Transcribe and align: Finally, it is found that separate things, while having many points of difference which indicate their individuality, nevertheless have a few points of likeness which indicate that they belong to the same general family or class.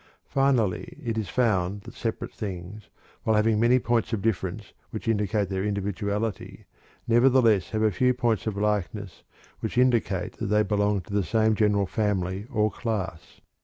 Finally, 0.25 0.97
it 1.05 1.15
is 1.15 1.29
found 1.29 1.81
that 1.81 1.93
separate 1.93 2.33
things, 2.33 2.89
while 3.21 3.35
having 3.35 3.59
many 3.59 3.77
points 3.77 4.11
of 4.13 4.21
difference 4.23 4.73
which 4.89 5.07
indicate 5.07 5.47
their 5.47 5.63
individuality, 5.63 6.65
nevertheless 7.07 7.69
have 7.69 7.83
a 7.83 7.91
few 7.91 8.11
points 8.11 8.47
of 8.47 8.57
likeness 8.57 9.21
which 9.59 9.77
indicate 9.77 10.35
that 10.37 10.47
they 10.47 10.63
belong 10.63 11.01
to 11.01 11.13
the 11.13 11.21
same 11.21 11.53
general 11.53 11.85
family 11.85 12.47
or 12.49 12.71
class. 12.71 13.41